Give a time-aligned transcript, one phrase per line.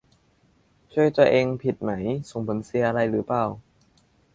[0.93, 1.91] ช่วยตัวเอง ผิดไหม
[2.29, 3.45] ส่งผลเสียอะไรหรือเปล่า